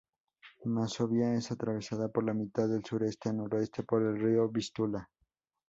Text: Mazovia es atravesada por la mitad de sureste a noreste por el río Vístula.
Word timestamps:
Mazovia 0.65 1.35
es 1.35 1.51
atravesada 1.51 2.07
por 2.07 2.23
la 2.23 2.33
mitad 2.33 2.67
de 2.67 2.81
sureste 2.83 3.29
a 3.29 3.33
noreste 3.33 3.83
por 3.83 4.01
el 4.01 4.19
río 4.19 4.49
Vístula. 4.49 5.07